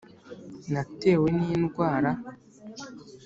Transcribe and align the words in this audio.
natewe 0.73 1.27
n’indwara 1.37 2.11